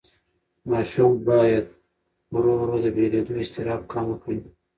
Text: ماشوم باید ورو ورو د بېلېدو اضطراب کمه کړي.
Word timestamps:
ماشوم 0.69 1.11
باید 1.27 1.65
ورو 2.33 2.53
ورو 2.61 2.77
د 2.85 2.87
بېلېدو 2.95 3.33
اضطراب 3.43 3.81
کمه 3.93 4.15
کړي. 4.23 4.39